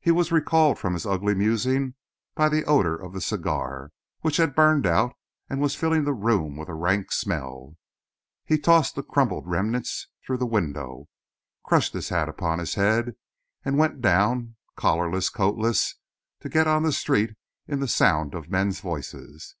[0.00, 1.94] He was recalled from his ugly musing
[2.34, 5.16] by the odor of the cigar, which had burned out
[5.48, 7.76] and was filling the room with a rank smell;
[8.44, 11.08] he tossed the crumbled remnants through the window,
[11.64, 13.14] crushed his hat upon his head,
[13.64, 15.94] and went down, collarless, coatless,
[16.40, 17.30] to get on the street
[17.66, 19.56] in the sound of men's voices.